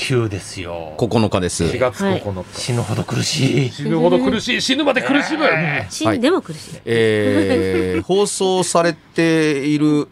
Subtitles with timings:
[0.00, 0.94] 急ですよ。
[0.96, 2.58] 9日です4月はい9日。
[2.58, 3.70] 死ぬほど苦しい。
[3.70, 5.44] 死ぬほど苦しい、死ぬまで苦しむ。
[5.90, 6.80] 死んでも苦しい。
[6.86, 10.08] えー 放送されている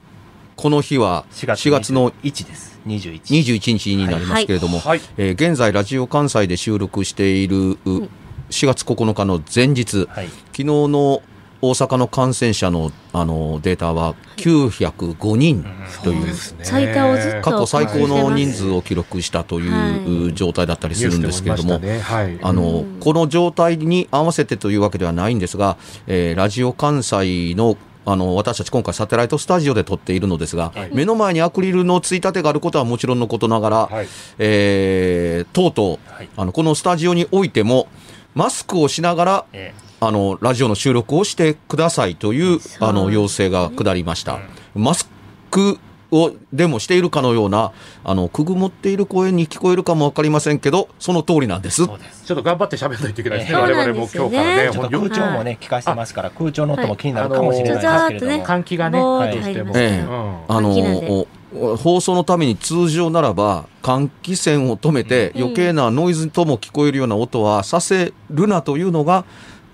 [0.56, 2.78] この日は4月4月の1です。
[2.86, 3.22] 21。
[3.22, 5.00] 21日になりますけれども、はい。
[5.16, 8.08] えー現在ラジオ関西で収録しているう
[8.50, 10.28] 4月9日の前日、はい。
[10.52, 11.22] 昨日の
[11.60, 15.64] 大阪の感染者のあのデータは905人
[16.04, 20.34] というですね最多をずっと過去最高の人数を記録したという、はい。
[20.34, 22.38] 状態だったりするんですけれども、はい。
[22.42, 30.90] あのこの状態に合わせてというわけではないんですが、えーラジオ関西のあの私たち今回サテライトスタジオで撮っているのですが、はい。
[30.94, 34.08] 目の前にアクリルのついたてがあることはもちろんのことながら、はい。
[34.38, 36.28] えーとうとう、はい。
[36.36, 37.88] あのこのスタジオにおいても
[38.34, 44.38] マスクをしながらえあのラジオの収録をしてくださいというあの要請が下りました。
[44.74, 45.08] マス
[45.50, 45.78] ク
[46.10, 47.72] をでもしているかのような
[48.04, 51.84] あのくぐもっている声に聞こえるかもわかりませんけどその通りなんですえ。
[51.86, 52.24] そうです。
[52.24, 53.58] ちょっと頑張って喋らないといけないですね。
[53.58, 58.46] そう我々も今日からね、ちょっとほん空調もね、聞かせてますから、空調の音も気になるかもしれないですけれども。
[58.46, 59.72] 換気がね、どうしても。
[59.76, 69.24] ええうんあの放送のために通常ならば換気扇を止めてうん余計なノイズとも聞こえるような音はさせるなというのが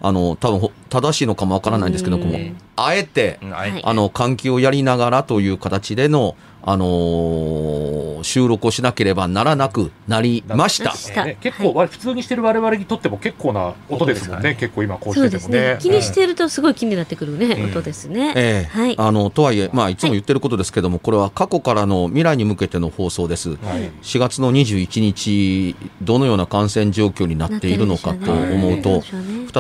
[0.07, 2.57] あの多分ほ正しいのかもわからないんですけどもうん。
[2.77, 3.83] あえてうんあはいえて。
[3.85, 11.13] あの換気をやりながらという形でのあのー収録をしなければならなくなりましたし。
[11.15, 14.51] たね結構、は普通にしてる我々にとっても結構な音ですもんね。
[14.51, 15.93] ね結構今こうそうしててもねですね。。
[15.93, 18.33] 気にしてるとすごい気になってくるね、うん音ですね。
[18.35, 18.95] ええはい。
[18.99, 23.51] あのとはいえ、まあ、いつも言ってることですけども、これは過去からの未来に向けての放送です。
[23.51, 23.91] はい。
[24.03, 29.03] 4月の21日、どのような感染状況になっているのかと思うと、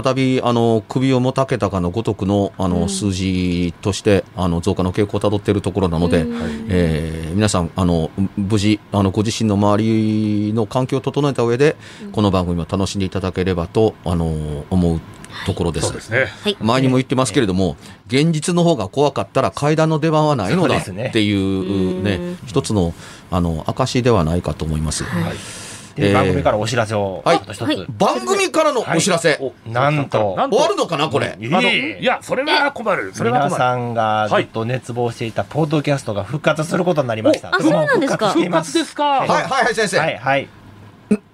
[0.02, 6.93] 再びあの首をもたけたかのごとくのあの、うん数字としてあの増加の傾向をたどっているところなので、うんえー
[7.34, 11.76] 皆さんあの無事あのご自身の周りの環境を整えた上で、
[12.12, 15.00] この番組を楽しんでいただければとあの思う
[15.46, 15.88] ところです。
[15.88, 16.26] そうですね。
[16.42, 16.56] はい。
[16.60, 22.94] 前にも言ってますけれども、現実の方が怖かったら階段の出番はないのだっていううんね、一つの
[23.30, 25.04] あの証ではないかと思います。
[25.04, 25.63] はいで
[25.96, 27.62] えー番組からお知らせを、はい一つ。
[27.62, 31.28] はい番組からのお知らせ、おなんとなん終わるのかなこれ。
[31.32, 33.12] あの、いや、それは困る。
[33.14, 33.54] それは困る。
[33.54, 37.50] 皆さんがずっと熱望していたポッドキャストが復活することになりました。
[37.50, 39.04] おあそうなんですか復活ですか。
[39.04, 40.48] はいはいはい先生、はいはい。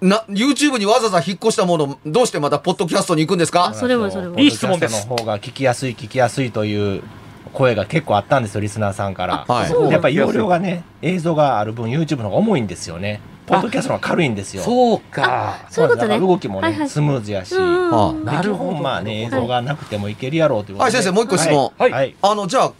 [0.01, 3.67] な YouTube にわざわざ引っ越したものどうしてまたポッドキャストに行くんですか？
[3.67, 7.01] あそれもそれもいい質問ですポッドキャストの方が聞きやすい聞きやすいという
[7.53, 9.45] 声が結構あったんですよリスナーさんから。
[9.47, 13.21] はいそうやっぱり容量がね映像がある分 YouTube の方が重いんですよね。
[13.45, 14.63] ポッドキャストの方が軽いんですよ。
[14.63, 15.57] そうか。
[15.69, 16.19] そういうことね。
[16.19, 17.53] 動きもね、スムーズやし。
[17.53, 20.97] なるほど基本まあね映像がなくてもいけるやろうということで。
[20.97, 21.03] はい。
[21.03, 21.71] 先生もう一個質問。
[21.77, 21.91] はい。
[21.91, 22.15] はい。
[22.21, 22.73] あのじゃあ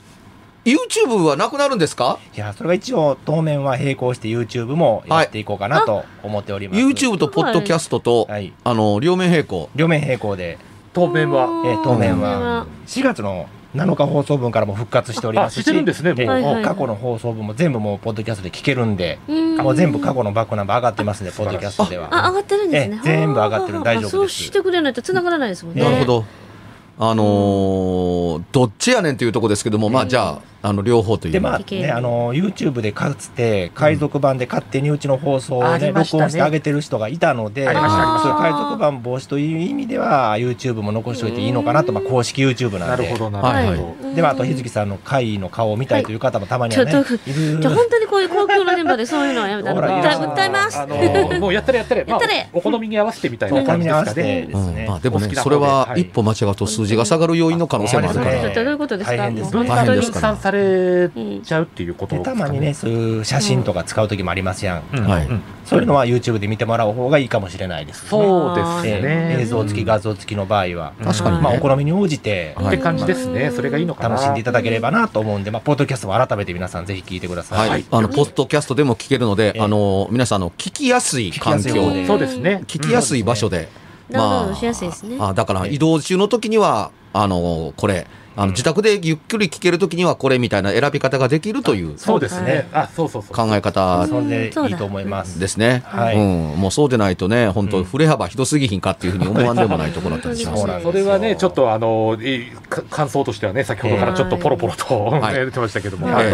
[0.63, 2.19] YouTube はなくなるんですか？
[2.35, 6.79] いやそれが一応当面は並行して YouTube もやっていこうかなと思っております。
[6.79, 8.53] YouTube とポッドキャストと、はい。
[8.63, 9.69] あの両面並行。
[9.75, 10.59] 両面並行で、
[10.93, 11.45] 当面は。
[11.65, 12.67] えー当面は。
[12.85, 22.09] 4月の7日放送分からも復活しておりますし、あしてるんですねもうえーはいはい過去の放送分も全部もうポッドキャストで聞けるんで、うんもう全部過去のバックナンバー上がってますんで、ポッドキャストでは。
[22.11, 23.01] あ、上がってるんですね。
[23.05, 25.81] ええ全部上がってるはあ大丈夫ですそうしてくれないと繋がらないですもんね。
[25.81, 26.25] ねなるほど。
[26.99, 31.31] あのーどっちやねんというところですけども、まあじゃあ、あの両方という。
[31.31, 36.21] でまあね、あの YouTube でかつて海賊版で勝手にうちの放送を、ねありましたね。
[36.21, 38.29] 録音してあげてる人がいたので、ありましたありました。
[38.29, 43.03] そういう海賊版防止という意味では YouTube も残しておいていいのかなと、まあ、公式 YouTube なんで。
[43.03, 44.13] なるほどなはいるほど。
[44.13, 47.05] で、まあ、あと日月さんの会の顔を見たいという方もたまにはね、はい。
[47.05, 47.59] ちょっといる。
[47.61, 49.81] じゃあ本当にこういう公共の電波でそういうのはやめたら
[50.35, 52.03] 訴えますあのーもうやったれやったれ。
[52.05, 54.49] まあやったれお好みに合わせてみたいな感じですかね。
[54.51, 54.85] うん。
[54.85, 56.01] まあ、でもねそれははい。
[56.01, 59.17] 一歩間違うと数字が下がる要因の可能性もあるから、ねどういうことですか？
[59.17, 59.63] 大変ですね
[60.51, 64.83] されちゃうっていうことでですかたまにね、そういう写真とか使う時もありますやん。
[64.93, 68.09] うんはいうんそういうのは YouTube で見てもらう方がいいかもしれないです、ね。
[68.09, 69.37] そうですえね。
[69.39, 70.91] え映像付き、画像付きの場合は。
[71.01, 73.51] 確かにねまあ、お好みに応じて、はいって感じですね。
[73.51, 74.15] それがいいのかな。
[74.15, 77.69] 楽しんでいただければなと思うんで、まあ、ポッドキャストも改めて皆さんぜひ聞いてください。
[77.69, 81.73] はい、あのポッドキャストでも聞けるので、ええあの皆さんあの聞きやすい環境
[82.05, 82.63] そうですね。
[82.67, 83.69] 聞きやすい場所で、
[84.09, 92.67] ダウンロードしやすいですねあだから移動中の時にはあのこれあの自宅でゆっくり聞ける時にはこれみたいな選び方ができるというそうですね。
[92.73, 93.35] あ、そうそうそう。
[93.35, 95.39] 考え方それでいいと思います。
[95.39, 96.17] ですね、はい。
[96.17, 97.83] うん、もうそうでないとね本当うん。
[97.83, 100.63] 振れ幅ひどすぎひんかっていうふうに思わんでもないところだったりします。
[100.83, 102.17] それはね、ちょっとあの、
[102.89, 105.33] 感想としてはね、先ほどからちょっとポロポロと、はい。
[105.41, 106.07] 言ってましたけども。
[106.07, 106.31] あとええ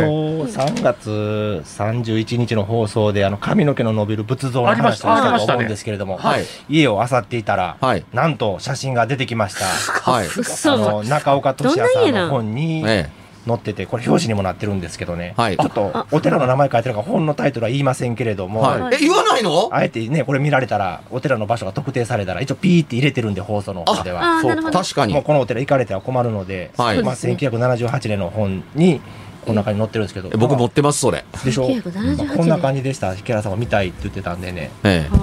[0.48, 6.46] 3月31日の放送であの髪の毛の伸びる仏像のありまし話をしたたありましたねと思うんですけれども、はい。
[6.70, 8.06] 家を漁っていたら、はい。
[8.14, 9.66] なんと写真が出てきました。
[10.12, 13.10] はい、嘘あの中岡俊也さんの本にえ
[13.48, 15.58] 載ってて、これ表紙にもなってるんですけどね、はい。
[15.58, 24.42] ちょっとお寺の名前書いてるから本のタイトルは言いませんけれどえも、はい、え言わないのあえてね、これ見られたら、お寺の場所が特定されたら、一応ピーって入れてるんで、放送の方では。
[24.42, 24.80] そうああなるほど。
[24.80, 25.14] 確かに。
[25.14, 27.02] もうこのお寺行かれては困るので、はい。
[27.02, 29.02] まあ、1978年の本に、
[29.46, 31.24] この中に載ってるんですけど、僕持ってますそれ。
[31.46, 35.18] でしょ、1978まあこんな感じでした、池原さんが見たいって言ってたんでね、ええ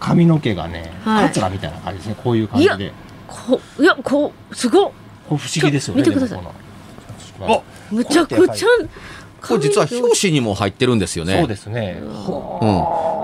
[0.00, 1.28] 髪の毛がね、はい。
[1.28, 2.04] カツラみたいな感じで。
[2.04, 2.92] すね、こういう感じで、
[3.26, 4.90] こいやこうすごっ
[5.28, 6.38] これ不思議ですよね、ちょ見てください。
[6.38, 6.52] でも
[7.38, 7.62] この。
[7.90, 8.68] むちゃくちゃ
[9.46, 11.38] これ実は表紙にも入ってるんですよね。
[11.38, 12.08] そうですね、うん、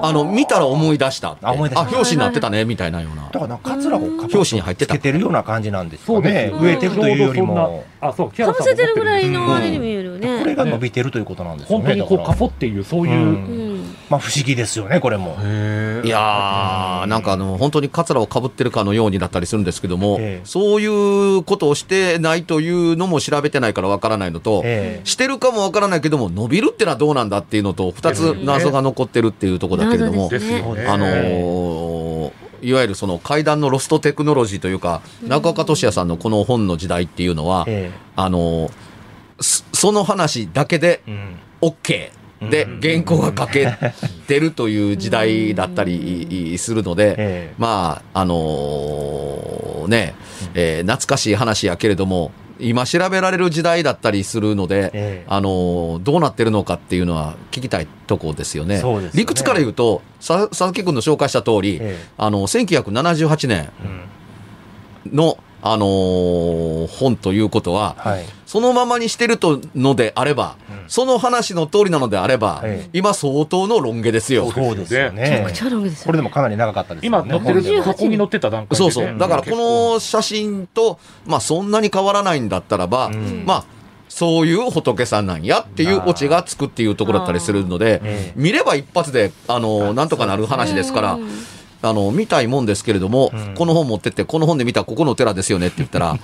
[0.04, 1.88] あの見たら思い出したあ思い出した。
[1.88, 3.22] 表紙になってたねみたいなような。
[3.22, 4.94] だからなんかカツラをか表紙に入ってた。
[4.94, 6.22] つけてるような感じなんですよね。
[6.22, 6.52] そうです。
[6.52, 10.40] よ、植えてるというよりも、なあ、そう、木かぶせてるぐらい持のあれに見えるよね。
[10.40, 13.69] これが伸びてるということなんですよね、本当にこう、カポっていう、そういう
[14.10, 15.36] まあ不思議ですよね、これも。
[16.04, 20.46] いやーなんかあの本当にカツラをかぶってるかのようにだったりするんですけども、ええ。
[20.46, 25.06] そういうことをしてないというのも調べてないからわからないのと、ええ。
[25.06, 30.28] してるかもわからないけども伸びるってのはどうなんだっていうのと2つ謎が残ってるっていうところだけれども。
[30.28, 32.30] あのー
[32.62, 38.72] いわゆるその階段のロストテクノロジーというか、中岡俊也さんのこの本の時代っていうのは、えあのー
[39.40, 41.38] そその話だけでえうん。
[41.62, 42.10] OK
[42.48, 42.80] でうん。
[42.80, 43.68] 原稿が書け
[44.26, 47.54] てるという時代だったりするので、ええ。
[47.58, 50.14] まああのね、
[50.54, 55.24] えー懐かしい話やけれども今調べられる時代だったりするので、ええ。
[55.28, 58.80] あのどうなってるのかっていうのは聞きたいとこですよね。
[58.80, 59.10] よね。
[59.14, 65.16] 理屈から言うとさ佐々木君の紹介した通り、えあの1978年えうん。
[65.16, 68.24] の、あのー本ということは、はい。
[68.46, 70.88] そのままにしてるとのであれば、うん。
[70.88, 72.90] その話の通りなのであれば、ええ。
[72.92, 74.50] 今相当のロン毛ですよ。
[74.50, 76.06] そうですよめちゃねくちゃロン毛ですよ。
[76.06, 77.10] これでもかなり長かったですね。
[77.10, 78.90] 載ってる、58そこに載ってた段階でね。
[78.90, 79.18] そうそう。
[79.18, 79.50] だからこ
[79.94, 83.44] の写真と、まあそんなに変わらないんだったらば、うん。
[83.46, 83.64] まあ、
[84.10, 91.28] そういう仏さんなんやっていうオチがつくっていうところだったりするのでええ、見れば一発で、あの、なんとかなる話ですからうん、
[91.82, 96.18] あの、見たいもんですけれども、うんこの本持ってって、この本で見たここのお寺ですよねって言ったら、い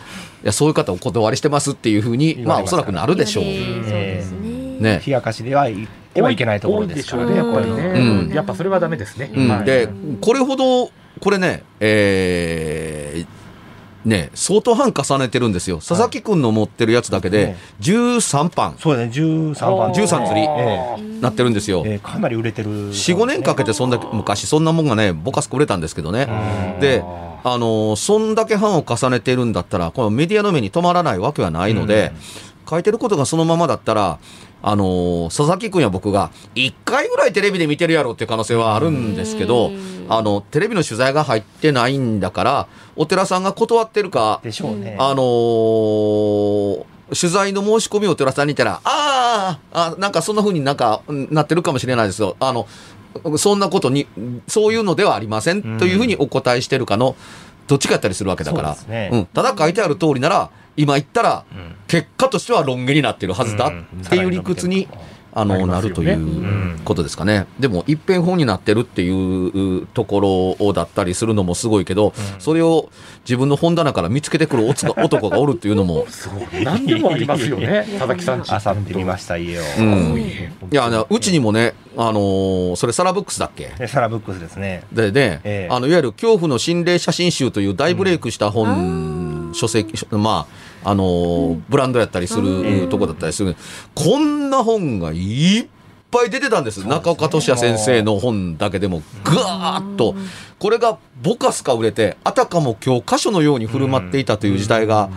[0.46, 3.44] や、そういう方お断りしてますっていうふうに、まあおそらくなるでしょう。
[3.44, 5.02] そうですねね。
[5.06, 8.00] 冷やかしでは言ってはいけないところですからね、やっぱりね、やっぱね。
[8.00, 8.34] りうんね。
[8.36, 9.30] やっぱそれはダメですね。
[9.34, 9.88] うんはいで、
[10.20, 13.26] これほど、これね、えー
[14.06, 15.78] ね、相当版重ねてるんですよ。
[15.78, 19.90] 佐々木くんの持ってるやつだけでね、13版そうだね、13番。
[19.92, 21.84] 13釣りえなってるんですよ。
[22.02, 22.70] かなり売れてる。
[22.92, 26.26] 4、5年かけてそんだけ、昔そんなもんがね、ぼかすく売れたんですけどね。
[26.80, 27.02] で、
[27.42, 32.12] あのーそんだけ版を重ねてるんだったら、このメディアの目に止まらないわけはないので、
[32.70, 34.18] 書いてることがそのままだったら、
[34.62, 44.96] あのー佐々木くんや僕が1回ぐらいテレビで見てるやろっていう可能性はあるんですけどうん、あの、テレビの取材が入ってないんだから、お寺さんが断ってるか、でしょうね。
[44.98, 52.36] あのー取材の申し込みをお寺さんに言ったら、あーあ、なんかそんな風になんかうんなってるかもしれないですよ。
[52.40, 52.66] あの、
[53.38, 54.08] そんなことに、
[54.48, 57.14] そういうのではありませんというふうにお答えしてるかの、
[57.68, 58.74] どっちかやったりするわけだから。
[58.74, 59.26] そうねうん。
[59.26, 64.88] ただ書いてある通りなら、今言ったら、うん結果としてはロン毛になってるはずだうんっていう理屈に、
[65.32, 67.46] あの、なるということですかね。
[67.60, 72.88] でも、一辺本になってるっていうところだったりするのもすごいけど、それを
[73.24, 76.64] 自分の本棚から見つけてくる男がおるっていうのも、すごい。
[76.64, 78.50] 何でもありますよね、 佐々木さんち。
[78.50, 79.62] あさってみました、家を。
[79.78, 80.18] うん。
[80.18, 80.24] い
[80.72, 83.70] や、あのうちにもね、あのーそれサラブックスだっけ？
[83.78, 84.82] でサラブックスですね。
[84.92, 93.56] でね、ええあのいわゆる恐怖の心霊写真集という大ブレイクした本、書籍、まあ、あのーブランドやったりするとこだったりする、
[93.96, 95.66] こんな本がいっ
[96.12, 96.86] ぱい出てたんです。
[96.86, 100.14] 中岡俊也先生の本だけでも、ぐわーっと。
[100.60, 105.10] これがボカスか売れて、あたかも教科書のように振る舞っていたという時代が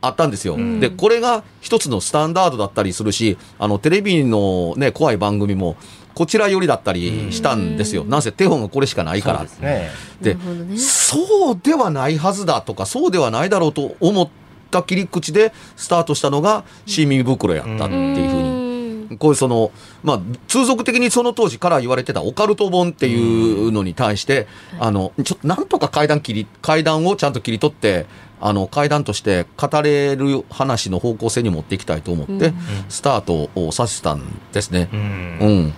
[0.00, 0.56] あったんですよ。
[0.80, 5.76] で、これが一つのスタンダードだったりするし、あの、テレビのね、怖い番組も、
[6.14, 8.04] こちら寄りだったりしたんですよ。
[8.04, 9.48] なんせ手本がこれしかないからで。
[9.48, 9.90] すね。
[10.22, 10.36] ね
[10.76, 14.28] そうではないはずだとか、そうではないだろうと思っ
[14.70, 18.70] た切り口でスタートしたのが、新耳袋やったっていうふうに。
[19.18, 19.72] こういうその、
[20.04, 24.46] まあ、通俗的にその当時から言われてたオカルト本っていうのに対して、
[24.78, 28.06] あの、ちょっとなんとか階段切り、階段をちゃんと切り取って、
[28.40, 32.54] あの、階段として語れる話の方向性に持っていきたいと思って、
[32.88, 34.22] スタートをさせたん
[34.52, 34.88] ですね。
[34.92, 35.72] うんうん。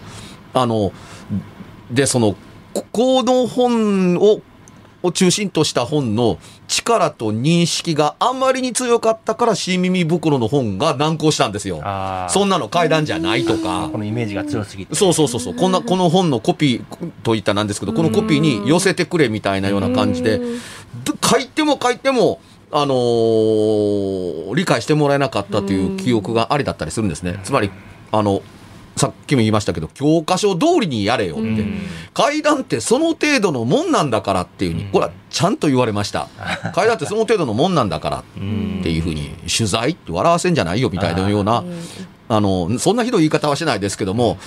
[0.55, 0.93] あの、
[1.91, 2.37] で、その、
[2.75, 4.41] ここの本を、
[5.03, 6.39] を中心とした本の
[6.73, 11.77] 力と認識があまりに強かったから、新耳袋の本が難航したんですよ。
[12.31, 13.99] そんなの階段じゃないとかこ。
[13.99, 14.95] のイメージが強すぎて。
[14.95, 15.55] そうそうそうそう。
[15.55, 20.47] こんな、この本のコピーといったなんですけど、このコピーに寄せてくれみたいなような感じで、で
[21.23, 27.39] 書いても書いても、あのー理解してもらえなかったという記憶がありだったりするんですね。
[27.45, 27.71] つまり、
[28.11, 28.43] あの、
[28.97, 31.65] さっきも言いましたけど、教科書通りにやれよって。
[32.15, 36.29] 階段ってその程度のもんなんだからっていうふうに、これはちゃんと言われました。
[36.75, 38.23] 階段ってその程度のもんなんだからっ
[38.83, 41.65] ていうふうに、取材って笑わせんじゃないよみたいなような、
[42.29, 44.39] あの、そんなひどい言い方はしないですけども、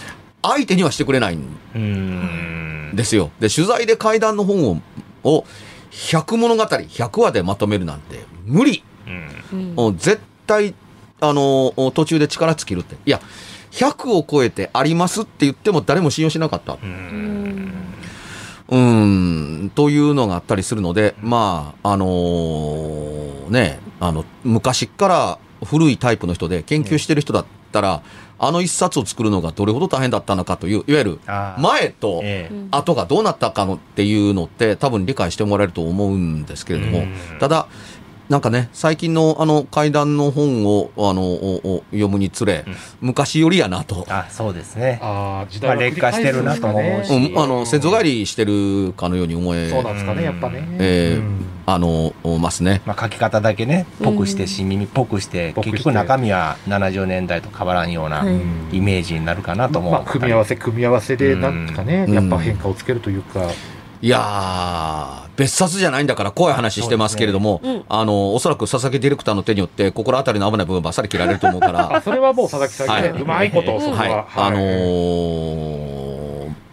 [0.41, 1.43] 相手にはしてくれないん
[1.75, 2.91] うん。
[2.93, 3.31] ですよ。
[3.39, 4.81] で、取材で怪談の本を、
[5.23, 5.45] を
[5.91, 8.83] 100物語、100話でまとめるなんて無理。
[9.97, 10.75] 絶対、
[11.19, 12.95] あの、途中で力尽きるって。
[13.05, 13.21] いや、
[13.75, 16.73] 100を超えてありますって言っても誰も信用しなかった。
[18.67, 28.01] うーん、というのがあったりするので、まあ、あのーね、あの、昔から古いタイプの人で研究してる人だったら、
[28.37, 31.19] あの一冊を作るのがどれほど大変だったのかという、いわゆる
[31.59, 32.67] 前とええ。
[32.71, 37.05] 後がどうなったかのっていうのって多分理解してもらえると思うんですけれども、
[37.39, 37.67] ただ、
[38.29, 42.65] なんかね、最近のあの怪談の本をあのおお読むにつれ、
[42.99, 44.05] 昔よりやなと。
[44.09, 44.99] あ、そうですね。
[45.01, 50.67] ああ、時まあ代は劣化してるなとも思うしうん、あの先祖返りしてるかのように思えそうなんですかね、やっぱね。
[50.79, 52.81] えーうんあのますね。
[52.85, 59.91] まあ、書き方だけね、ぽくして、新耳っぽくして、結局中身は70年代と変わらんようなはいイメージになるかなと思う。
[59.91, 63.49] まあ、組み合わせ、組み合わせで、なんかね、うんやっぱ変化をつけるというか、
[64.01, 67.85] いやー、別冊じゃないんだから怖い話してますけれども、そうですね。
[67.89, 73.21] あの、おそらく佐々木ディレクターの手によって心当たりの危ない部分ばっさり切られると思うから、あ それはもう佐々木さんね、はい。
[73.21, 74.27] うまいこと、そこはい、は。
[74.35, 75.95] あのー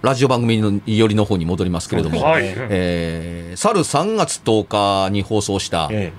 [0.02, 2.42] ラジオ番組のよりの方に戻りますけれども、はい。
[2.44, 6.12] えー、去る3月10日に放送した、え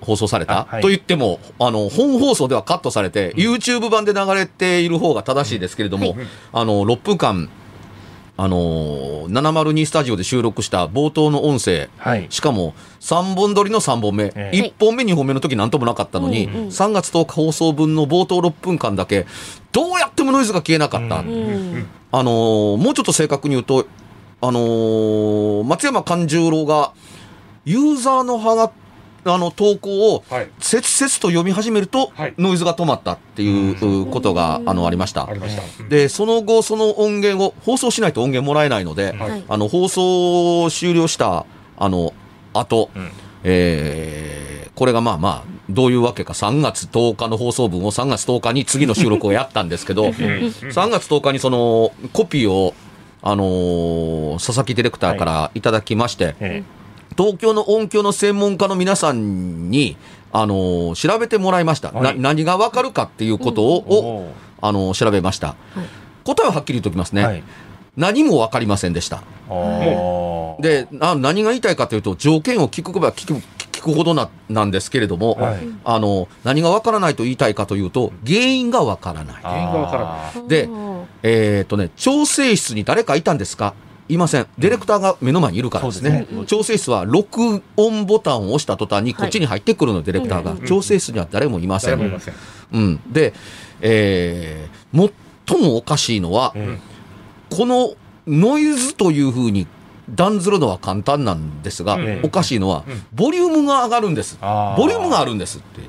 [0.00, 0.82] 放送された、あはい。
[0.82, 6.16] と言っても、あの、本放送ではカットされて、YouTube 版で流れている方が正しいですけれども、
[6.52, 7.50] あの、6分間、
[8.36, 12.26] あのー、702スタジオで収録した冒頭の音声、はい。
[12.30, 14.72] しかも3本撮りの3本目、ええ。
[14.78, 16.66] 1本目、2本目の時なんともなかったのに、うんうん。
[16.68, 19.26] 3月10日放送分の冒頭6分間だけ、
[19.70, 21.18] どうやってもノイズが消えなかった。
[21.20, 21.32] うんう
[21.78, 23.86] んあのーもうちょっと正確に言うと、
[24.42, 26.92] あのー松山勘十郎が、
[27.64, 28.72] ユーザーのはが、
[29.24, 30.48] あの、投稿を、はい。
[30.58, 35.28] 切々と読み始めるとはい、ノイズが止まったっていうことが、あの、ありました。
[35.88, 39.44] で、その後、その音源を、放送しないと音源もらえないので、はい。
[39.48, 42.12] あの、放送終了した、あの、
[42.52, 43.10] 後、うん。
[43.44, 44.42] えー
[44.74, 50.06] これがまあまあ、どういうわけか、3月10日の放送分を3月10日に次の収録をやったんですけど、
[50.72, 52.74] 3月10日にその、コピーを、
[53.22, 55.60] あのー佐々木ディレクターからい。
[55.60, 56.62] ただきまして、え
[57.16, 59.96] 東京の音響の専門家の皆さんに、
[60.32, 62.30] あのー調べてもらいました、はいな。
[62.30, 64.26] 何がわかるかっていうことを、えを
[64.60, 65.54] あのー調べました。
[66.24, 67.24] 答えははっきり言っておきますね。
[67.24, 67.42] はい。
[67.96, 69.22] 何もわかりませんでした。
[70.60, 73.42] で、な何が言いたいかというと、条件を聞くば聞く
[73.72, 79.36] 聞くほどななんですけれども、はいあの、何がわからないと言いたいかというと、原因がわからない。
[79.42, 80.04] 原因がわから
[80.40, 80.68] ないで
[81.22, 83.74] えっ、とね、調整室に誰かいたんですか？
[84.14, 84.46] いません。
[84.58, 86.26] ディレクターが目の前にいるからですね。
[86.28, 90.52] すね調整室は録音ボタンを押した途端にこっちに入ってくるの、ディレクターが。
[90.52, 91.90] うん調整室には誰もいません。
[91.98, 92.34] 誰もいません。
[92.72, 93.00] うん。
[93.12, 93.32] で、
[93.80, 95.12] えー
[95.46, 96.78] 最もおかしいのは、え
[97.50, 97.94] この
[98.26, 99.66] ノイズというふうに
[100.08, 104.38] 断ずるのは簡単なんですが、うんおかしいのは、うんボリュームが上がるんです。
[104.40, 105.80] ボリュームがあるんですって。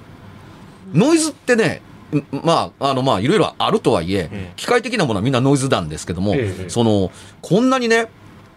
[0.93, 1.92] ノイズってね、ん
[2.31, 4.53] まあ、あの、まあ、いろいろあるとはいえ、ええ。
[4.55, 8.07] 機械的なものはみんなノイズなんですけども、ええその、こんなにね、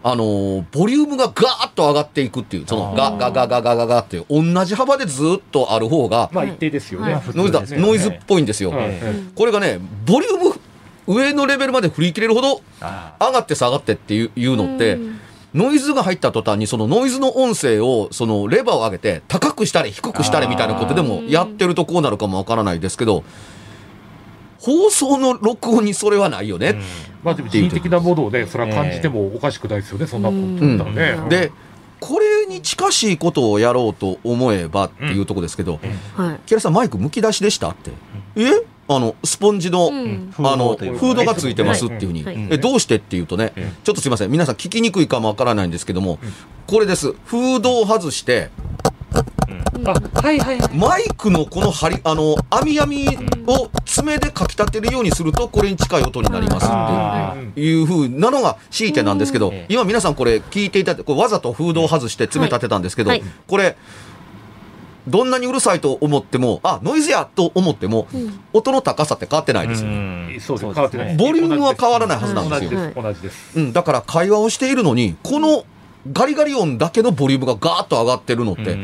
[0.03, 7.13] あのーボリュームがガーッと上がっていくっていう、その、ガガガガガガガっていう、同じ幅でずっとある方が、まあ一定ですよね。
[7.15, 8.73] はいノイズだ、ノイズっぽいんですよ。
[9.35, 10.59] これがね、ボリューム、
[11.07, 15.19] 上のレベルまで振り切れるほどあ上がって下がってっていういうのって、うん
[15.57, 23.23] ノイズが入った途端にそのノイズの音声をそのレバーを上げて高くしたり低くしたりみたいなことでもやってるとこうなるかもわからないですけど、
[24.59, 26.69] 放送の録音にそれはないよね。
[26.69, 26.81] ー
[27.23, 31.29] まあでも人的なものをね、それは感じてもおかしくないですよね、そんなことうんだったらね。
[31.29, 31.51] で、
[31.99, 35.79] これに近しいことをやろうと思えばっていうところですけど、
[36.15, 36.39] はい。
[36.45, 37.91] キラさんマイクむき出しでしたって？
[38.35, 38.51] え？
[38.89, 40.33] あの、スポンジの、うん。
[40.37, 42.23] あの、フードがついてますっていうふうに。
[42.23, 42.47] はい。
[42.51, 44.31] えどうしてっていうとね、うんちょっとすいません。
[44.31, 46.19] 皆さん聞きにくいかもわからないんですけども、
[46.65, 47.13] これです。
[47.25, 48.49] フードを外して、
[49.85, 50.75] あ、はいはいはい。
[50.75, 53.07] マイクのこの針、あの、網網
[53.47, 63.77] を爪でかき立てるようにすると、これに近い音になりますあっていうふうなのが強いてなんですけどうん、今皆さんこれ聞いていただいて、これわざとフードを外して爪立てたんですけどはいはい、これ、
[65.07, 68.39] どんなにうるさいと思っても、あ、ノイズやと思っても、うん。
[68.53, 69.89] 音の高さって変わってないですよ。
[69.89, 70.37] ん。
[70.39, 71.15] そうです変わってない。
[71.15, 72.69] ボリュームは変わらないはずなんですよ。
[72.69, 73.01] 同じです。
[73.01, 73.59] 同じです。
[73.59, 75.65] うん、だから会話をしているのに、この
[76.11, 78.77] ガリガリ音だけのボリュームがガーッと上がってるのって、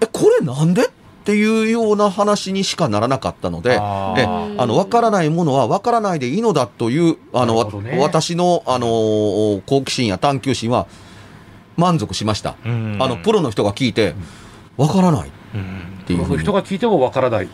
[0.00, 0.90] え、これなんでっ
[1.22, 4.20] ていうような話にしかならなかったので、あー。
[4.20, 7.98] えあの、わからないものはわからないでいいのだという、あの、ね。
[8.00, 10.86] 私の、あのー好奇心や探求心は
[11.76, 12.56] 満足しました。
[12.64, 14.14] あの、プロの人が聞いて、
[14.80, 15.28] わからない。
[15.28, 15.32] っ
[16.06, 16.24] ていう。
[16.24, 17.48] ふうに人が聞いてもわからない。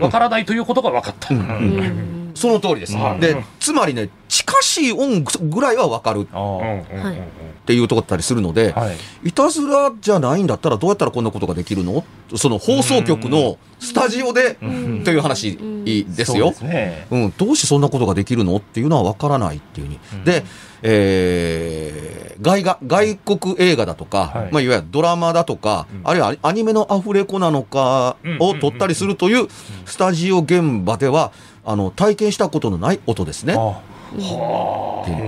[0.00, 1.34] わからないということが分かった。
[1.34, 1.40] うん。
[1.40, 2.28] ううん。
[2.30, 2.96] んその通りです。
[2.96, 6.22] はいで、つまりね、近しい音ぐらいはわかる。
[6.22, 6.26] っ
[7.64, 9.28] ていうとこだったりするので、はい。
[9.28, 12.04] いたずらじゃないんだったらどうやったらこんなことができるの？
[12.34, 15.04] その放送局のスタジオでうん。
[15.04, 15.56] という話
[16.16, 16.52] ですよ。
[16.52, 17.06] そうね。
[17.10, 18.56] うん、どうしてそんなことができるの？
[18.56, 20.00] っていうのは分からないっていうふうに。
[20.14, 20.24] うん。
[20.24, 20.42] で、
[20.82, 24.52] えー外が、外国映画だとか、はい。
[24.52, 26.00] まあ、いわゆるドラマだとか、うん。
[26.04, 29.48] あるいはアニメのアフレコなのかを撮ったりするという
[29.86, 31.32] スタジオ現場では、
[31.64, 33.56] あの、体験したことのない音ですね。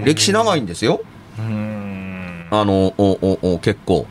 [0.05, 1.01] 歴史長いんですよ。
[1.39, 2.47] うん。
[2.51, 4.07] あの、おおお結構。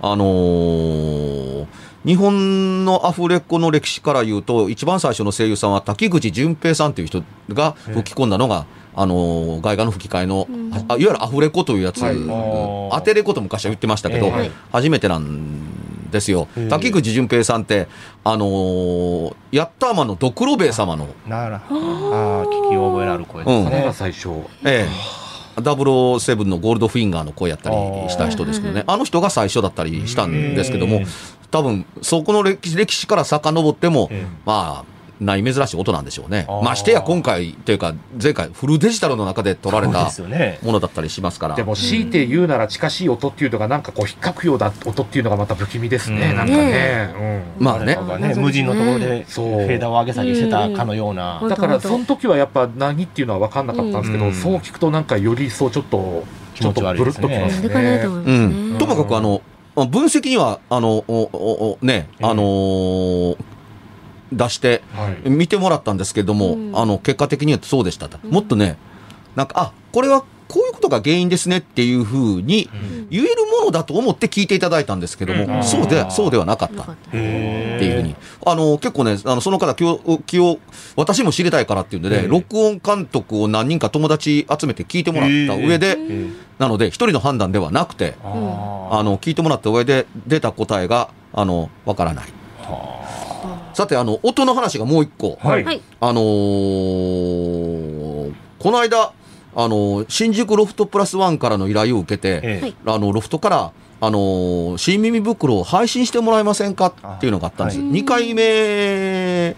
[0.00, 1.66] あのー
[2.04, 8.64] 日本のアフレコの歴史から言うと、一番最初の声優さんは滝口淳平さんという人が吹き込んだのが、
[9.00, 10.74] あのー外画の吹き替えの、うん。
[10.74, 13.14] あいわゆるアフレコというやつ、はい。
[13.14, 14.32] レコと昔は言ってましたけど、ええ。
[14.32, 14.50] はい。
[14.72, 16.48] 初めてなんですよ。
[16.56, 16.68] へえ。
[16.68, 17.86] 滝口淳平さんって、
[18.24, 21.72] あのーヤッターマンのドクロベイ様の、ならああ
[22.46, 24.28] 聞き覚えのある声ですそれがね最初。
[24.64, 25.18] ええ。
[25.60, 27.76] 007のゴールドフィンガーの声やったり
[28.08, 28.84] した人ですけどね。
[28.86, 31.06] あの人が最初だったりしたんですけどもええ、
[31.50, 36.46] 多分、そこの歴史歴史から遡ってもええ、まあ、ない珍しい音なんでしょうね。
[36.62, 40.58] ましてや今回、というか、前回、フルデジタルの中で撮られそうたですよね。
[40.62, 41.56] ものだったりしますから。
[41.56, 46.28] でも強いて言うなら近しい音っていうのがなんかこう引っかくような音っていうのがまた不気味ですね。
[46.30, 46.36] うん。
[46.36, 47.14] なんかね。
[47.58, 47.64] うん。
[47.64, 47.96] まあね。
[48.18, 49.46] ね無人のところでフそう。
[49.58, 51.40] ェーダーを上げ下げしてたかのような。
[51.42, 54.34] うんだからその時はやっぱ何っていうのは分かんなかったんですけど、うん。
[54.34, 58.74] そう聞くとなんかより一層ちょっとちょっとブルッときますね。
[58.74, 58.78] ん。
[58.78, 59.42] ともかくあの、
[59.86, 63.36] 分析には、あの、おおおね、あのー
[64.32, 65.30] 出して、はい。
[65.30, 66.78] 見てもらったんですけども、うん。
[66.78, 68.18] あの、結果的にはそうでしたと。
[68.22, 68.30] うん。
[68.30, 68.76] もっとね、
[69.36, 73.08] なんか、あ、これはこういうことが原因ですねっていうふうにうん。
[73.10, 75.62] 言えるものだと思って聞いていただいたんですけども、うん。
[75.64, 76.82] そうで、そうではなかった。
[76.82, 76.96] っ。
[77.10, 78.16] ていうふうに。
[78.44, 80.58] あの、結構ね、あの、その方気を、気を、
[80.96, 82.30] 私も知りたいからっていうんでね、うん。
[82.30, 86.36] 録音監督を何人か友達集めて聞いてもらった上で、うん。
[86.58, 92.28] なので、一人の判断ではなくて、ああの、聞いてもらった上で出た答えが、あの、わからない。
[93.78, 95.38] さて、あの、音の話がもう一個。
[95.40, 95.80] はいはい。
[96.00, 99.12] あのーこの間、
[99.54, 107.78] あのー新宿ロフトプラスワンからの依頼を受けて、あの、ロフトから、あのー新耳袋を配信してもらえませんかっていうのがあったんです。
[107.78, 109.54] あはい2回目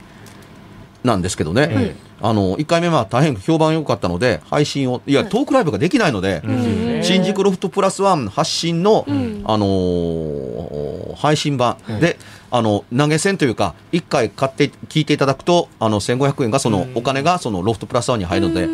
[1.02, 1.68] なんですけどね。
[1.70, 7.00] えあの、1回目は大変評判良かったので、配信を、いや、トークライブができないので、うん。
[7.02, 9.42] 新宿ロフトプラスワン発信の、うん。
[9.44, 12.16] あのー配信版で、
[12.50, 18.68] あの、投げ銭というか、1回買って聞いていただくと、あの、1500円が、その、お金が、その、ロフトプラスワンに入るので、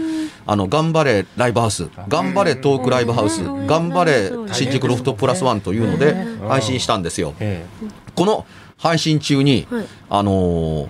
[0.46, 3.66] あの、頑張れライブハウス、頑張れトークライブハウス、うん。
[3.66, 6.48] 頑張れ新宿ロフトプラスワンというのでう、ん。
[6.48, 7.35] 配信したんですよ。
[7.40, 7.64] え
[8.14, 8.46] この
[8.78, 9.87] 配信中に、はい。
[10.11, 10.88] あのー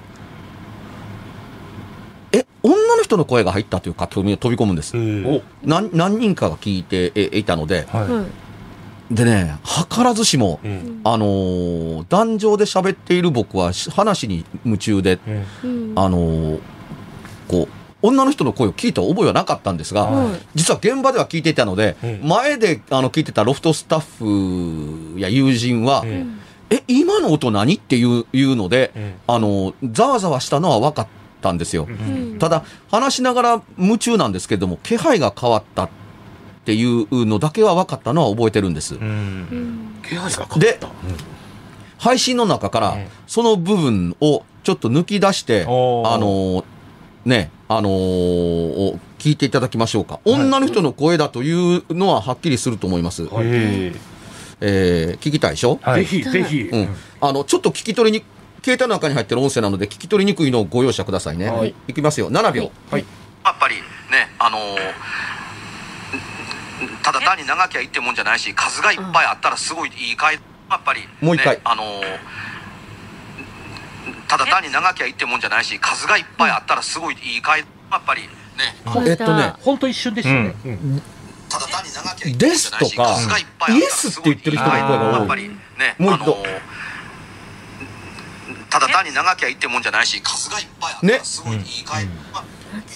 [2.36, 4.94] え、女の人の声が入ったという書き込みが飛び込むんです。
[4.96, 8.08] お何何人かが聞いてえいたので、はい。
[8.08, 8.24] はい
[9.08, 9.56] でね、
[9.88, 11.00] 図らずしも、うん。
[11.04, 15.20] あのー壇上で喋っている僕はし話に夢中で、
[15.62, 15.92] うん。
[15.92, 15.98] うん。
[15.98, 16.60] あのー
[17.46, 17.72] こう、
[18.02, 20.40] 女の人の声を聞いた覚えはなかったんですが、はい。
[20.56, 22.28] 実は現場では聞いていたので、うん。
[22.28, 26.40] 前であの聞いてたロフトスタッフや友人は、うん。
[26.70, 27.76] え、今の音何？
[27.76, 29.14] っていういうので、うん。
[29.28, 31.10] あの、ざわざわしたのは分かった
[31.52, 31.86] んですよ。
[31.88, 32.38] うん。
[32.38, 35.88] ただ、話しながら夢中なんですけども、気配が変わったっ
[36.64, 38.94] ていうのだけは分かったのは覚えてるんです。
[38.94, 40.58] 気配が変わった。
[40.58, 40.78] で
[41.98, 46.64] 配信の中からええ、その部分をちょっと抜き出して、あのー
[47.24, 50.20] ね、あのー聞いていただきましょうか。
[50.26, 50.30] い。
[50.30, 53.24] 女の人の声だというのははっきりすると思います。
[53.24, 53.46] はい。
[53.46, 53.92] え
[54.60, 55.76] えー聞きたいでしょ？
[55.76, 56.04] ーはい。
[56.04, 56.88] ぜひぜひ、うん。
[57.20, 58.24] あの、ちょっと聞き取りに、
[58.66, 61.48] 携帯の中に入ってる音声なので聞き取りにくいのをご容赦くださいね。
[61.48, 61.72] はい。
[61.86, 62.32] いきますよ。
[62.32, 62.72] 7秒。
[62.90, 63.04] はい。
[63.44, 64.76] やっぱりね、あのー
[67.04, 70.34] ただ単に長きゃいいってもんじゃないし、数がいっぱいあったらすごいいいかい。
[70.68, 71.54] やっぱり、もう一回。
[71.54, 72.18] ねあのー
[74.28, 77.60] ただ単に長きゃいいってもんじゃないし、数がいっぱいあったらすごいいいかい。
[77.60, 78.28] やっぱりね、
[78.84, 81.02] はいえっとね、本当一瞬でしたね、うん。
[81.48, 85.18] ただ単に長きゃいいってもんじゃないし、ですとか数がいっぱいあったらすごいイエスって言ってる人の声が多い。
[85.18, 85.54] やっぱりね、
[85.98, 86.34] もう一度。
[86.34, 86.75] あのー
[88.78, 92.06] ただ単に長きゃいいってもんじゃないし、数がいっぱいあったらすごいいいかい。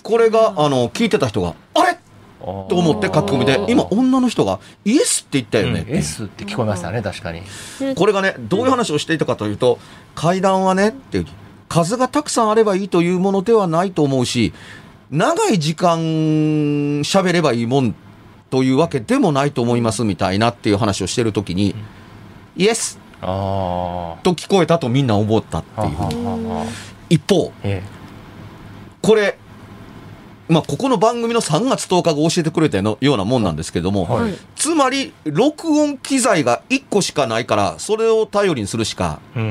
[0.03, 1.99] これが、あの、聞いてた人が、あれ？
[2.39, 5.87] と思って書き込みで、今、女の人が、イエスって言ったよね。
[5.89, 7.43] うん S って聞こえましたね、確かに。
[7.97, 9.79] これがね、どういう話をしていたかというと、
[10.15, 11.27] 階段はね、っていう、
[11.69, 14.53] 数がたくさんあればいいというものではないと思うし、
[15.11, 15.99] 長い時間
[17.01, 17.95] 喋ればいいもん
[18.51, 21.75] というわけでもないと思いますみたいなっていう話をしてるときに、
[22.57, 25.87] イエスあと聞こえたとみんな思ったってあ。
[25.87, 25.97] いう。
[25.97, 26.11] はは
[26.65, 26.67] は
[27.09, 27.83] 一方、え
[29.03, 29.37] これ、
[30.49, 39.41] まあ、ここの番組の3月10日が教えてくれたようなもんなんですけども、はいはいつまり、録音機材が1個しかないから、それを頼りにするしかえ。
[39.41, 39.43] う。
[39.43, 39.49] うん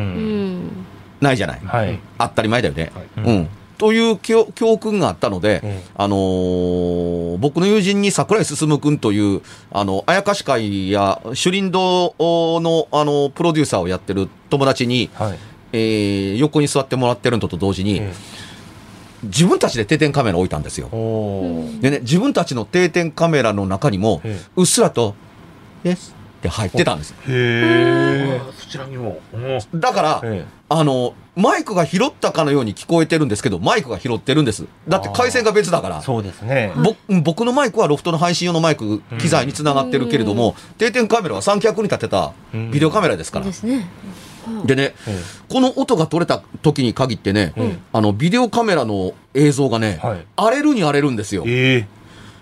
[0.67, 0.85] ん
[1.21, 1.61] ないじゃない。
[1.63, 1.99] はい。
[2.17, 2.91] 当たり前だよね。
[3.15, 3.49] はいうん。
[3.79, 15.37] という教教訓があったので、ええあのー僕の友人に桜井進君という、あの、あやかし会や、朱林堂の、あの、プロデューサーをやってる友達に、はい。
[15.71, 18.13] えー横に座ってもらってるのと同時に、え
[19.23, 20.89] 自分たちで定点カメラ置いたんですよ。
[21.81, 25.15] でね、自分たちの定点カメラの中にも、えうっすらと、
[25.85, 27.13] イエスって入ってたんです。
[27.27, 30.45] へあーそちらにも、うんだから、え。
[30.69, 34.65] あの、マイクが拾ったかのように聞こえてるんですけど、マイクが拾ってるんです。
[34.87, 36.01] だって回線が別だから。
[36.01, 36.73] そうですね。
[36.75, 43.45] ぼ僕のマイクはロフトの配信用のマイク機材につながってるけれども、定点カメラは三脚に立てたビデオカメラですから。
[43.45, 43.89] ですね
[44.65, 51.43] でね、えこの音が取れた時に限ってね、うんあの、ビデオカメラの映像がね、はい荒れるに荒れるんですよ。
[51.45, 51.87] え。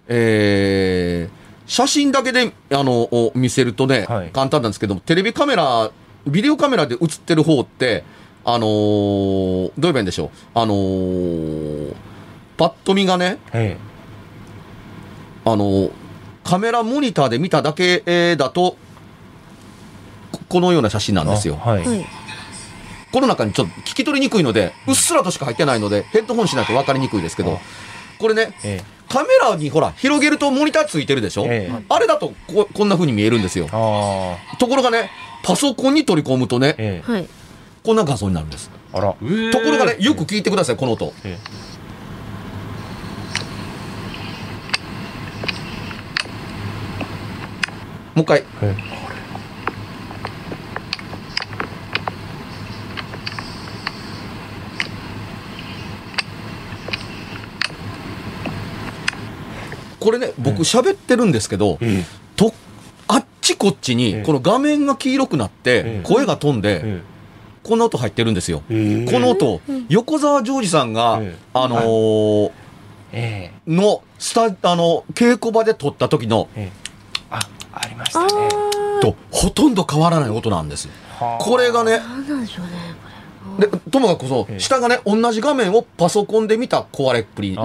[0.08, 5.92] ええー写真だけで、あの、お見せるとね、はい簡単なんですけども、テレビカメラ、
[6.26, 8.04] ビデオカメラで映ってる方って、
[8.46, 10.30] あのーどう言えばいいんでしょう。
[10.56, 11.94] あのー
[12.58, 13.78] パッと見がね、え。
[15.46, 15.92] あのー
[16.44, 18.78] カメラモニターで見ただけえーだと、
[20.32, 21.60] ここのような写真なんですよ。
[21.62, 21.86] あはい。
[21.86, 22.06] はい
[23.10, 27.58] この中にちょっと聞き取りにくいので、うっすらとしか入ってないので、ヘッドホンしないと分かりにくいですけどあ、
[28.20, 33.68] これね、えカメラにほら、広げるとモニターついてるでしょ、ええあれだとここんな風に見えるんですよ。
[34.60, 35.10] ところがね、
[35.44, 37.04] パソコンに取り込むとね、え
[37.84, 38.70] こんな画像になるんです。
[38.94, 39.14] あら。
[39.14, 41.14] ところがね、よく聞いてください、この音。
[41.24, 41.38] え
[48.16, 48.44] もう一回。
[60.08, 62.02] これね、僕喋ってるんですけど、え。
[62.38, 62.54] と、
[63.10, 67.02] あっちこっちえに、えこの画面が黄色くなっえてえ、声が飛んで、え
[67.62, 68.64] こんな音入ってるんですよ。
[68.70, 69.06] え。
[69.12, 72.52] この音、横澤ジョージさんがええ、あのー
[73.12, 73.70] ええ。
[73.70, 76.90] の、スタ、あの、稽古場で撮った時の、ええ。
[77.30, 77.40] あ、
[77.74, 78.30] ありましたあね。
[78.30, 80.88] ーと、ほとんど変わらない音なんです。
[81.20, 82.00] はあこれがね、
[83.60, 87.56] でともかくそ下がね、同じ画面をパソコンで見た壊れっぷり。
[87.56, 87.58] 上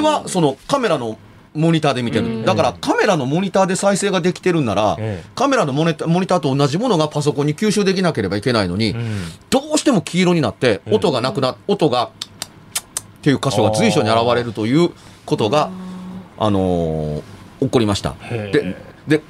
[0.00, 1.18] は、その、カメラの
[1.54, 2.40] モニターで見てうん。
[2.40, 2.46] る。
[2.46, 9.22] だから、カメラのモニターで再生ができてるんならええ、カメラのモニターモニターと同じものがパソコンに吸収できなければいけないのにう、ん。
[9.50, 10.94] どうしても黄色になって、うん。
[10.94, 12.10] 音がなくな、音が、っ
[13.22, 14.90] ていう箇所が随所に現れるという
[15.26, 15.70] ことが、
[16.38, 17.22] あのー
[17.60, 18.16] 起こりました。
[18.28, 18.74] で、
[19.06, 19.22] で、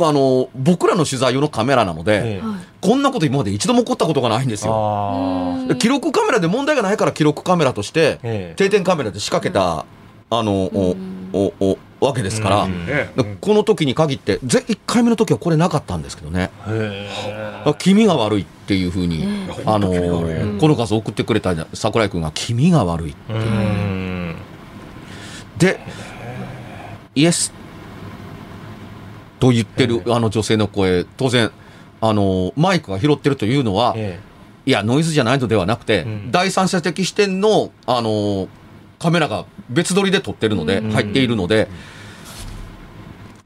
[0.00, 2.40] あの、僕らの取材用のカメラなので、
[2.80, 5.56] こんなこと今まで一度も起こったことがないんですよ。
[5.78, 8.54] 記録カメラで問題がないから記録カメラとして、ええ。
[8.56, 9.84] 定点カメラで仕掛けた、
[10.30, 10.96] あの、お
[11.32, 17.08] おおわけですから、うんこの時に限って、ぜ1回目の時はこれなかったんですけどね、へ
[17.64, 19.26] あ気味が悪いっていうふうに、
[19.66, 23.14] あの本当気味悪いうんこの数送ってくれた桜井君が気味が悪い。
[23.28, 24.36] えうん
[25.58, 25.78] で、
[27.14, 27.52] イエス
[29.38, 31.50] と言ってるあの女性の声、当然、
[32.00, 33.94] あの、マイクが拾ってるというのは、
[34.64, 38.48] いや、ノイズじゃないのではなくて、第三者的視点の、あの、
[39.00, 40.90] カメラが別撮りで撮ってるので、うん。
[40.92, 41.68] 入っているので、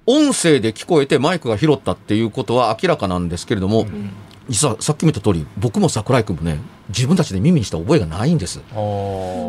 [0.05, 3.87] 音声で聞こえてマイクが拾ったっていうことは明らかなんですけれども、
[4.51, 8.61] 実はさっきも言った通り、僕も桜井君もね、自分たちで耳にした覚えがないんです。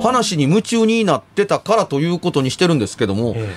[0.02, 3.54] 話に夢中になってたからということにしてるんですけども、え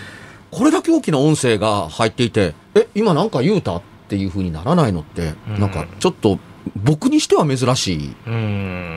[0.50, 5.60] これだけ大きな音声が入っていて、え、今なんか言うたっていう風にならないのって、うん。
[5.60, 6.38] なんかちょっと
[6.74, 7.98] 僕にしては珍しい。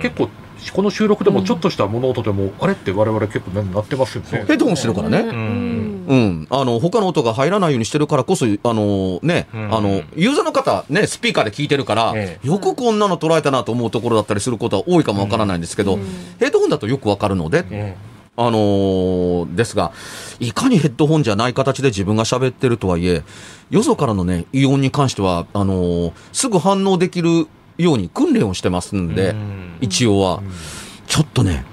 [0.02, 0.30] 結構
[0.70, 4.46] この収録でもちょっとした物音でも、あれって我々結構ねなってますよね。
[4.48, 5.20] ヘッドホンしてるからね。
[5.20, 6.06] うん。
[6.08, 6.48] うん。
[6.50, 9.74] あの、他の音が入らないようにしてるからこそ、あのね、うん。
[9.74, 12.48] あの、ユーザーの方、ね、スピーカーで聞いてるから、ええ。
[12.48, 16.06] よくこんなの捉えたなと思うところだったりすることは多いかもわからないんですけど、うん。
[16.40, 17.96] ヘッドホンだとよくわかるので、え。
[18.38, 19.92] あのーですが、
[20.40, 23.24] いかにヘッドホンじゃない形で自分が喋ってるとはいえ、
[23.70, 27.48] よそからのね、異音に関しては、あのーすぐ反応できる
[27.82, 29.78] ように訓練をしてますんえで、うん。
[29.82, 30.42] 一応は、
[31.08, 31.66] ちょっとね、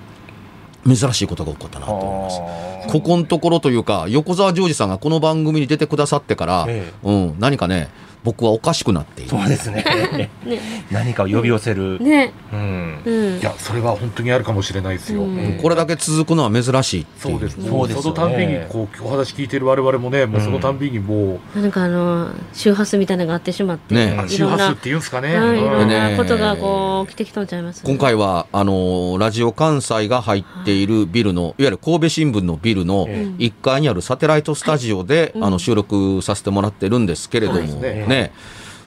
[0.86, 2.92] 珍しいことが起こったなと思います。
[2.92, 6.92] ここのところというか、横澤ジョージさんがこの番組に出てくださってから、え。
[7.02, 7.88] うん、何かね、
[8.24, 9.30] 僕はおかしくなっている。
[9.30, 9.84] そうですね。
[10.44, 10.60] ね。
[10.90, 12.32] 何かを呼び寄せる、ね。
[12.52, 13.02] うん。
[13.04, 13.38] うん。
[13.38, 15.38] いやそれは本当にあるかもしれないですよ、うん。
[15.38, 15.58] うん。
[15.62, 17.56] これだけ続くのは珍しいっていそうです。
[17.56, 18.02] そうですよね。
[18.02, 24.26] そのたんびにこうお話聞いてる我々もねもうそのたんびにもう、なんかあの周波数みたいなのがあってしまって、ねあいろん。
[24.26, 26.16] な周波数って言うんですかね、はい、いろんなね。
[26.16, 35.44] ことがこう起きてきとんちゃいます、今回は、あのーラジオ関西が入っているビルの、いわゆる神戸新聞のビルのえ1階にあるサテライトスタジオで、うん。
[35.44, 38.22] あの収録させてもらってるんですけれども、そうですね。
[38.22, 38.32] ね、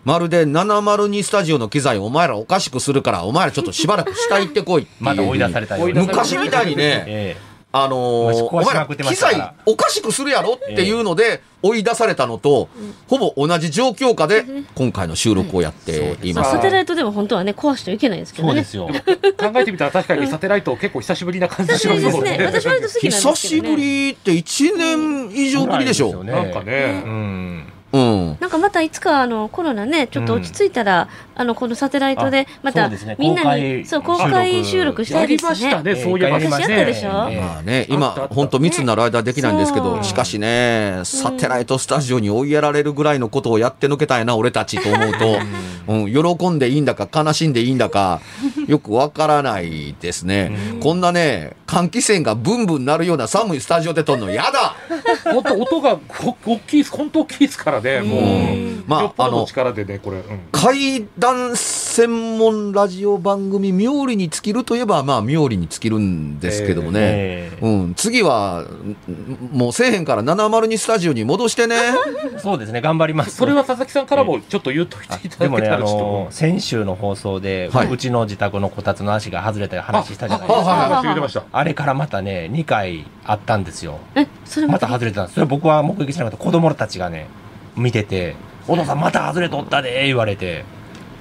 [0.04, 5.04] まるで702スタジオの機材お前らおかしくするから、お前らちょっとしばらく下行ってこいっていう。
[5.04, 7.38] まだ追い出された 昔みたいにね、 え
[7.74, 12.68] あのーお前ら機材おかしくするやろっていうので追い出されたのと、
[13.08, 14.44] ほぼ同じ状況下で
[14.76, 16.52] 今回の収録をやっています。
[16.52, 18.66] サテライトでも本当はね壊してはいけないですえけどね。
[18.66, 19.16] そうですよ。
[19.38, 22.46] 考えてみたら確かにサテライト結構久しぶりな感じしますもん久しぶりですね。
[22.62, 23.18] 私割と好きなんですけどね。
[23.18, 26.12] 久しぶりって1年以上ぶりでしょ。
[26.12, 28.38] ぐらいですよなんかね、うんうん。
[28.40, 31.10] なんかまたいつかあのコロナねちょっと落ち着いたら、
[31.42, 36.30] あのこのサテライトでまたみんな公に開そう公開収録したいですましたね、ええそういえば。
[36.30, 45.40] やりまあね、今本当密になる間はできないんですけど、しかしね、サテライトスタジオに追いやられるぐらいのことをやってのけたいな、俺たちと思うと、
[45.88, 48.22] うん、喜んでいいんだか悲しんでいいんだか、
[48.68, 50.52] よくわからないですね。
[50.82, 54.76] こんなね、換気扇がブンブンなるような寒いスタジオで撮るのやだ。
[55.24, 56.92] 本当音がこ大きいです。
[56.92, 58.84] 本当大きいですからねもう、うん。
[58.88, 60.40] まあ、あのの、力でねこれ、うん。
[60.52, 67.00] 怪談専門ラジオ番組、妙理に尽きるといえば、まあ、妙理に尽きるんですけどもね。
[67.02, 67.66] ええ。
[67.66, 71.76] うん、次は、んもうせえへんから702スタジオに戻してね。
[72.40, 72.82] そうですね。
[72.82, 73.36] 頑張ります。
[73.36, 77.88] それは佐々木さんからもちょっと言っといていただけたらちょっと、の先週の放送で、はい。
[77.88, 80.72] うちの自宅のこたつの足が外れた話したじゃないあですか。
[80.72, 84.00] はいはい言ってましたあれからまたね、2回あったんですよ。
[84.16, 84.88] えそれまた？
[84.88, 85.36] 外れてたんです。
[85.36, 86.38] それ僕は目撃しなかった。
[86.38, 87.28] 子供たちがね、
[87.76, 88.36] 見てて、
[88.68, 90.66] お父さんまた外れとったで言われて、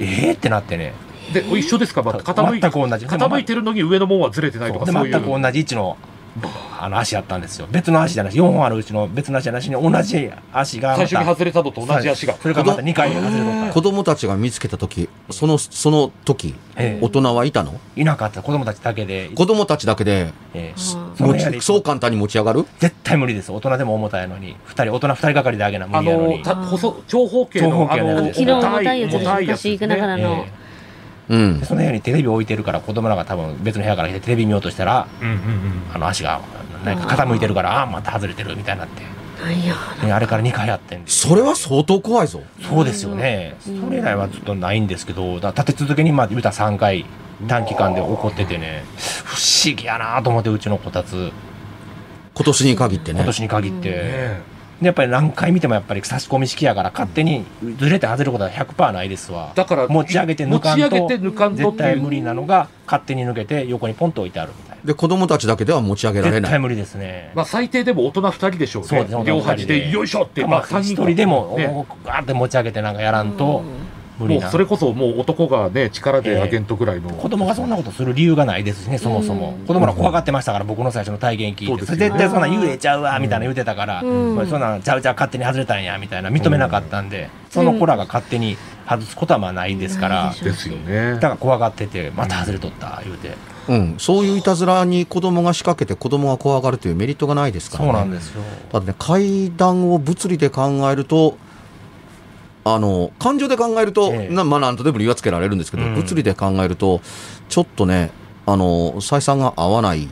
[0.01, 0.95] えーってなってね、
[1.33, 3.07] で一緒ですか、まあ、傾い全く同じ。
[3.07, 5.97] 傾いてるのに上の門はずれてないとか全く同じ位置の
[6.79, 7.67] あの足やったんですよ。
[7.71, 12.35] 別の足じゃなし、4本あるうちの別の足じゃなしに同じ足が最初に外れたのと同じ足が。
[12.35, 13.73] それからまた2回外れとった。
[13.73, 17.05] 子供たちが見つけた時そのその時ええ。
[17.05, 17.79] 大人はいたの？
[17.97, 18.43] いなかった。
[18.43, 20.75] 子供たちだけで、子供たちだけでええ。
[20.75, 22.65] あそう簡単に持ち上がる？
[22.79, 23.51] 絶対無理です。
[23.53, 24.57] 大人でも重たいのに。
[24.65, 26.39] 二人、大人二人がかりであげな無あ理やのに。
[26.39, 27.89] のた細長方形の長方
[28.33, 30.53] 形の重たいやつ重たいやつ昔行くながらの、え
[31.31, 35.41] うんその部屋にテレビ置いてるから子供らが多分別の部屋から来てテレビ見ようとしたら、うんうんうん
[35.95, 36.41] あの足が
[36.85, 39.03] なんか傾いてるから、ああー、また外れてるみたいになって。
[40.05, 41.03] ねあれから2回やってん。
[41.07, 43.57] それは相当怖いぞそうですよね。
[43.67, 47.07] うんそれ以来はずっとないんですけど、だ立て続けにまあ言うたら3回
[47.47, 48.85] 短期間で起こっててね、
[49.25, 51.31] 不思議やなと思ってうちのこたつ、
[52.35, 53.91] 今年に限ってね今年に限って。
[53.91, 57.45] ねでやっぱり何回見てもやっぱり差し込み式やから勝手に
[57.79, 59.53] ずれて外れることは100%ないですわ。
[59.55, 66.41] だから持ち上げて抜かんとかんと絶対無理なのが勝手に抜けて横にポンと置いてあるみたいで、子供たちだけでは持ち上げられない。
[66.41, 67.33] 絶対無理ですね。
[67.35, 68.89] まあ最低でも大人2人でしょうね。
[68.89, 73.90] そうですね両端でよいしょって、まあ3一人人でも、ねガーって持ち上げてなんかやらんと、無理な。
[74.27, 77.11] もうそれこそもう男がね、力で上げんとぐらいの。
[77.11, 79.57] 子供がそんなことする理由がないですしね、そもそも。
[79.67, 88.57] 子供ら怖がってましたから、僕の最初の体験聞いうて、そ絶対そんなん幽霊ちゃうわ、みたいな言うてたから、うんこれそんなんちゃうちゃう勝手に外れたんや、みたいな認めなかったんで、その子らが勝手に
[88.89, 91.21] 外すことはまあないですから、ですよねだ。
[91.21, 93.35] から怖がってて、また外れとった、言うて。
[93.69, 97.99] うん、そういういたずらに子供が仕掛けて子供が怖がるというメリットがないですからそうね。
[98.01, 98.43] なんですよ。
[98.73, 101.37] ただね、階段を物理で考えると、
[102.65, 104.35] あの、感情で考えると、ええ。
[104.35, 105.95] なまあ、なんとでも理由はつけられるんですけど、うん。
[105.95, 107.01] 物理で考えると、
[107.49, 108.11] ちょっとね、
[108.47, 110.09] あの、採算が合わない、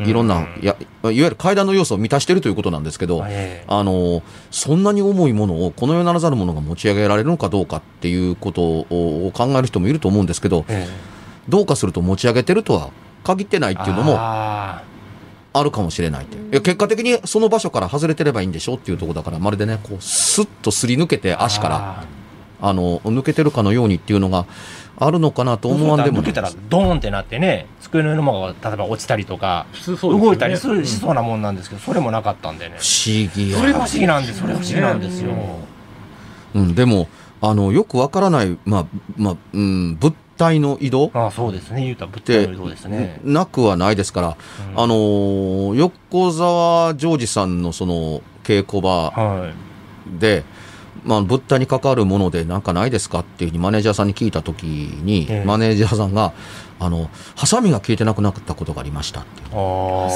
[0.00, 0.42] いろんな、うん。
[0.62, 10.86] いや、いわゆる階段の要素を満たしているということなんですけど、ええあの、そんなに重いものを、この世ならざるものが持ち上げられるのかどうかっていうことを考える人もいると思うんですけど、え
[11.48, 12.90] どうかすると持ち上げてるとは
[13.24, 14.12] 限ってないえっていうのも
[15.52, 16.36] ああるかもしれないって。
[16.36, 21.76] いや結果的にその場所から外れてればいいんでしょっていうところだから、まるでね、こう、スッとすり抜けてー足から、
[22.60, 24.46] ああの、抜けてるかのようにっていうのが
[24.98, 32.76] あるのかなとー思わんでも抜けたらドーンってなってね、机の上のものが例えば落ちたりとか、ね動いたりするしそうなもんなんですけど、それもなかったんでね。
[32.78, 35.32] 不思議やそれが不思議なんです、それが不思議なんですよ。
[36.54, 37.08] うん、でも、
[37.40, 38.86] あの、よくわからない、まあ、
[39.16, 41.10] まあ、うん、物体の移動？
[41.12, 41.84] ああ、そうですね。
[41.84, 43.20] 言うたら物って体の移動ですね。
[43.22, 44.30] なくはないですから、う
[44.78, 50.18] んあのー横澤ジョージさんのその稽古場はい。
[50.18, 50.44] で、
[51.04, 56.32] まあ、物体に関わるものでなんかないですかっていうふうにマネージャーさんに聞いたときに、ええマネージャーさんが、
[56.78, 59.48] あの、ハサミが消えてなくなったことがありましたっていう。
[59.52, 60.08] あ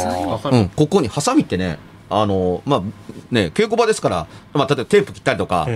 [0.42, 0.50] あ。
[0.50, 1.78] うん、ここに、ハサミってね、
[2.10, 2.82] あの、まあ、
[3.30, 5.68] ね、稽古場ですから、まあ、例えばテープ切ったりとか、あ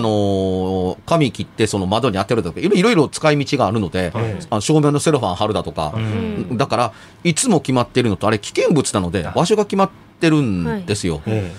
[0.00, 6.56] のー紙切ってその窓に当てるとか、いろいろいろ使い道があるので、ええあの照明のセロファン貼るだとかう、ん。
[6.56, 6.92] だから、
[7.24, 11.22] いつも決まってるのと、あれ危険物なので、場所が決まってるんですよ。
[11.26, 11.52] え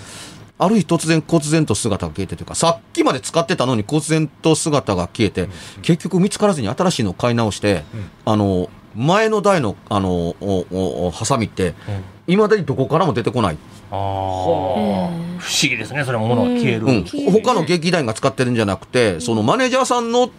[0.56, 5.48] ある日突然、忽然と姿が消えてというか、さっきまで使ってたのに忽然と姿が消えて、
[5.82, 7.82] 結局見つからずに新しいのを買い直して、
[8.24, 13.58] あの、前の台の、あの、おおおハサミって、えいまだにどこからも出てこない。
[13.94, 15.24] ああ。
[15.38, 16.86] 不思議ですね、それも物が消える。
[16.86, 17.04] うん。
[17.32, 20.30] 他の劇団員が使ってるんじゃなくて、そのマネージャーさんの、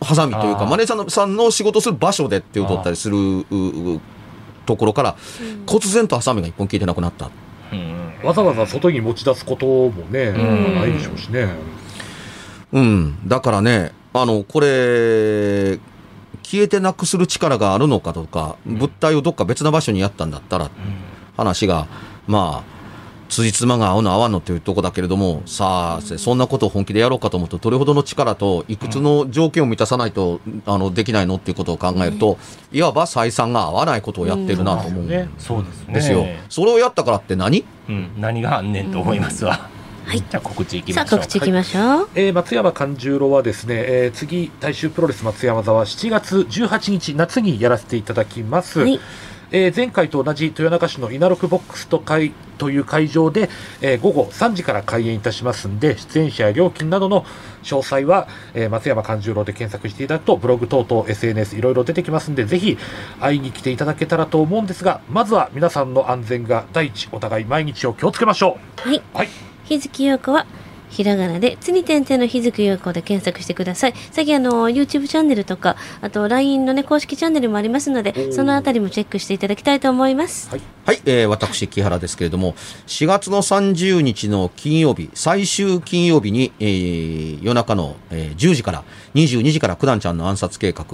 [0.00, 3.40] ハサミというか、マネージャーさんの仕事する場所でっていう取ったりするう
[3.94, 4.00] う
[4.66, 5.16] ところから、
[5.66, 7.30] 忽然とハサミが一本消えてなくなった。
[7.72, 11.48] うんわざわざ外に持ち出すこともね、んないでしょうしね。
[12.72, 13.28] うん。
[13.28, 15.78] だからね、あの、これ、
[16.42, 20.70] 消えてなくする力があるのかとか、物体をどっか別な場所にやったんだったら、
[21.36, 21.86] 話が、
[22.26, 22.82] まあ、
[23.32, 32.36] 辻褄が合うの合わんのっていうとこだけれども、さあ、そんなことを本気でやろうかと思うと、どれほどの力と、いくつの条件を満たさないと、あの、できないのっていうことを考えると、
[32.72, 36.26] いわば採算が合わないことをやってるなと思うんねそうですよ。
[36.50, 37.64] それをやったからって何？
[37.88, 38.10] うん。
[38.18, 39.70] 何があんねんと思いますわ。
[40.04, 41.20] はいじゃあ告知いきましょう。
[41.20, 42.08] 告知いきましょう。
[42.14, 48.80] えー松山勘十郎はですね、えー次、大衆プロレス松山座は7月18日、夏にやらせていただきます。
[48.80, 49.00] はい
[49.54, 53.50] えー前回と同じ豊中市の稲六ボックスと会という会場で、
[53.82, 57.24] えー午後3時から開演いたしますんで、出演者や料金などの
[57.62, 62.78] 詳細は、えー松山勘十郎で検索していただくと、ブログ等々 SNS いろいろ出てきますんで、ぜひ
[63.20, 68.96] 会いに来ていただけたらと思うんですが、まずは皆さんの安全が第一、お互い毎日を気をつけましょはい。
[68.96, 69.02] う。
[69.12, 69.28] はい。
[69.64, 70.46] 日月陽子は、
[70.92, 73.94] ひらがなで、つに点々の日月陽子で検索してください。
[74.12, 80.50] 最近あの、YouTube チャンネルとか、あと LINE のね、公式チャンネルもありますので、そのあたりもチェックしていただきたいと思います。
[80.50, 82.54] はい、えー私、木原ですけれども、
[82.86, 90.84] 4月の30日の金曜日、最終金曜日に、えー夜中の、えー10時から22時から九段ちゃんの暗殺計画、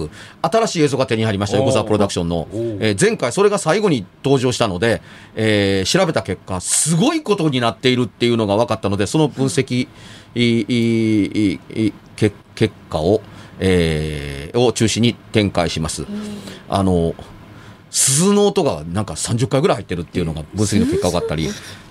[0.41, 2.47] 新しい映像が手に入りました、横澤プロダクションの。
[2.51, 2.77] ー。
[2.81, 5.01] えー前回それが最後に登場したので、
[5.35, 9.87] えー調べた結果、すごいことになっているっていうのが分かったので、その分析、
[10.35, 13.21] いいいいいけ結果を、
[13.59, 16.05] えーを中心に展開します。
[16.67, 17.15] あの、
[17.91, 21.49] 鈴の音がなんか30回ぐらい入ってるっていうのが分析の結果分かったり、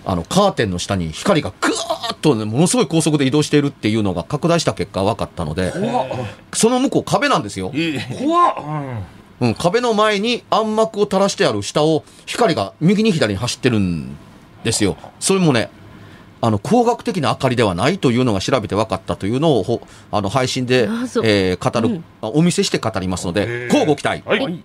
[0.09, 5.71] あの、カーテンの下に光がぐーっとね、ものすごい高速で移動しているっていうのが拡大した結果分かったので、
[6.55, 7.71] その向こう壁なんですよ。
[8.19, 8.55] 怖っ、
[9.41, 14.17] うんうん、壁の前に暗幕を垂らしてある下を光が右に左に走ってるん
[14.65, 14.97] ですよ。
[15.21, 15.69] それもね、
[16.41, 20.85] あの、工学的な明かりではないというのが調べて分かったというのを、ほあの、配信で
[21.23, 24.23] えー語る、うんあお見せして語りますので、交互期待。
[24.27, 24.65] はい。